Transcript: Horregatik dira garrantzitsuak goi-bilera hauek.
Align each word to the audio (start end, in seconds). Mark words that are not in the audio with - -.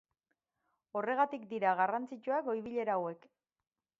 Horregatik 1.01 1.43
dira 1.51 1.75
garrantzitsuak 1.81 2.47
goi-bilera 2.49 2.99
hauek. 3.03 3.29